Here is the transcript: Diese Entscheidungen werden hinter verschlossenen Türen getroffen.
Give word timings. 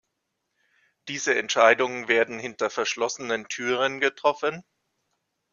Diese 1.09 1.35
Entscheidungen 1.37 2.07
werden 2.07 2.39
hinter 2.39 2.71
verschlossenen 2.71 3.47
Türen 3.49 3.99
getroffen. 3.99 4.63